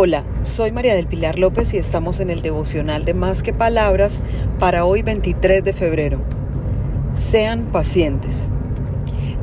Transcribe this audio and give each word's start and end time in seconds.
Hola, 0.00 0.22
soy 0.44 0.70
María 0.70 0.94
del 0.94 1.08
Pilar 1.08 1.40
López 1.40 1.74
y 1.74 1.76
estamos 1.76 2.20
en 2.20 2.30
el 2.30 2.40
devocional 2.40 3.04
de 3.04 3.14
Más 3.14 3.42
que 3.42 3.52
Palabras 3.52 4.22
para 4.60 4.84
hoy 4.84 5.02
23 5.02 5.64
de 5.64 5.72
febrero. 5.72 6.20
Sean 7.14 7.64
pacientes. 7.72 8.48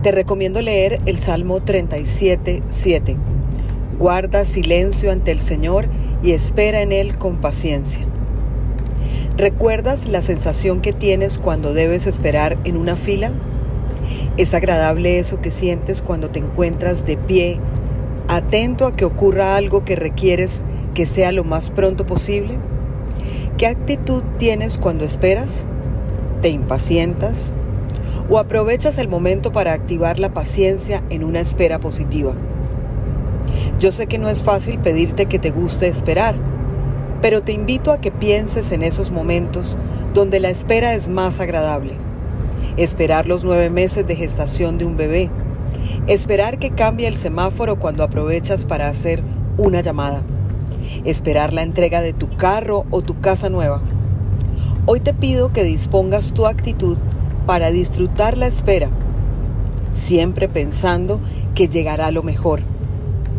Te 0.01 0.13
recomiendo 0.13 0.61
leer 0.61 1.01
el 1.07 1.17
Salmo 1.17 1.61
37, 1.61 2.63
7. 2.69 3.17
Guarda 3.99 4.45
silencio 4.45 5.11
ante 5.11 5.31
el 5.31 5.41
Señor 5.41 5.87
y 6.23 6.31
espera 6.31 6.81
en 6.81 6.93
Él 6.93 7.17
con 7.17 7.41
paciencia. 7.41 8.05
¿Recuerdas 9.35 10.07
la 10.07 10.21
sensación 10.21 10.79
que 10.79 10.93
tienes 10.93 11.37
cuando 11.37 11.73
debes 11.73 12.07
esperar 12.07 12.57
en 12.63 12.77
una 12.77 12.95
fila? 12.95 13.33
¿Es 14.37 14.53
agradable 14.53 15.19
eso 15.19 15.41
que 15.41 15.51
sientes 15.51 16.01
cuando 16.01 16.29
te 16.29 16.39
encuentras 16.39 17.05
de 17.05 17.17
pie 17.17 17.59
atento 18.27 18.85
a 18.85 18.91
que 18.91 19.05
ocurra 19.05 19.55
algo 19.55 19.85
que 19.85 19.95
requieres 19.95 20.65
que 20.93 21.05
sea 21.05 21.31
lo 21.31 21.43
más 21.43 21.71
pronto 21.71 22.05
posible? 22.05 22.57
¿Qué 23.57 23.67
actitud 23.67 24.23
tienes 24.37 24.79
cuando 24.79 25.05
esperas? 25.05 25.65
¿Te 26.41 26.49
impacientas? 26.49 27.53
¿O 28.29 28.39
aprovechas 28.39 28.97
el 28.97 29.07
momento 29.07 29.51
para 29.51 29.73
activar 29.73 30.19
la 30.19 30.33
paciencia 30.33 31.03
en 31.09 31.23
una 31.23 31.39
espera 31.39 31.79
positiva? 31.79 32.33
Yo 33.79 33.91
sé 33.91 34.07
que 34.07 34.17
no 34.17 34.29
es 34.29 34.41
fácil 34.41 34.79
pedirte 34.79 35.27
que 35.27 35.39
te 35.39 35.51
guste 35.51 35.87
esperar, 35.87 36.35
pero 37.21 37.41
te 37.41 37.53
invito 37.53 37.91
a 37.91 37.99
que 37.99 38.11
pienses 38.11 38.71
en 38.71 38.83
esos 38.83 39.11
momentos 39.11 39.77
donde 40.13 40.39
la 40.39 40.49
espera 40.49 40.93
es 40.93 41.09
más 41.09 41.39
agradable. 41.39 41.93
Esperar 42.77 43.27
los 43.27 43.43
nueve 43.43 43.69
meses 43.69 44.05
de 44.07 44.15
gestación 44.15 44.77
de 44.77 44.85
un 44.85 44.97
bebé, 44.97 45.29
Esperar 46.07 46.59
que 46.59 46.71
cambie 46.71 47.07
el 47.07 47.15
semáforo 47.15 47.79
cuando 47.79 48.03
aprovechas 48.03 48.65
para 48.65 48.87
hacer 48.87 49.23
una 49.57 49.81
llamada. 49.81 50.21
Esperar 51.03 51.53
la 51.53 51.63
entrega 51.63 52.01
de 52.01 52.13
tu 52.13 52.35
carro 52.35 52.85
o 52.91 53.01
tu 53.01 53.19
casa 53.19 53.49
nueva. 53.49 53.81
Hoy 54.85 54.99
te 54.99 55.13
pido 55.13 55.51
que 55.51 55.63
dispongas 55.63 56.33
tu 56.33 56.45
actitud 56.45 56.97
para 57.47 57.71
disfrutar 57.71 58.37
la 58.37 58.47
espera, 58.47 58.89
siempre 59.91 60.47
pensando 60.47 61.19
que 61.55 61.67
llegará 61.67 62.11
lo 62.11 62.21
mejor, 62.21 62.61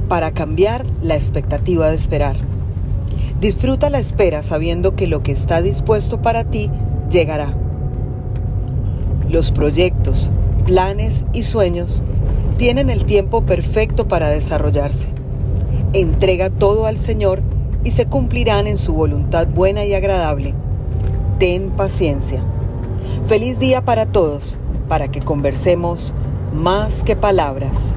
para 0.09 0.33
cambiar 0.33 0.87
la 1.01 1.15
expectativa 1.15 1.89
de 1.89 1.95
esperar. 1.95 2.37
Disfruta 3.41 3.91
la 3.91 3.99
espera 3.99 4.43
sabiendo 4.43 4.97
que 4.97 5.07
lo 5.07 5.23
que 5.23 5.31
está 5.31 5.63
dispuesto 5.63 6.23
para 6.23 6.45
ti 6.45 6.71
llegará. 7.11 7.55
Los 9.29 9.53
proyectos, 9.53 10.33
planes 10.65 11.27
y 11.33 11.43
sueños 11.43 12.03
tienen 12.57 12.89
el 12.91 13.05
tiempo 13.05 13.43
perfecto 13.43 14.09
para 14.09 14.29
desarrollarse. 14.29 15.09
Entrega 15.93 16.51
todo 16.51 16.87
al 16.87 16.97
Señor 16.97 17.43
y 17.85 17.91
se 17.91 18.07
cumplirán 18.07 18.67
en 18.67 18.79
su 18.79 18.93
voluntad 18.93 19.47
buena 19.47 19.85
y 19.85 19.95
agradable. 19.95 20.55
Ten 21.39 21.71
paciencia. 21.71 22.43
Feliz 23.27 23.59
día 23.59 23.85
para 23.85 24.07
todos, 24.07 24.59
para 24.89 25.09
que 25.09 25.21
conversemos 25.21 26.15
más 26.55 27.03
que 27.03 27.15
palabras. 27.15 27.97